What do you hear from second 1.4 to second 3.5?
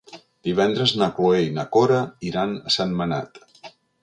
i na Cora iran a Sentmenat.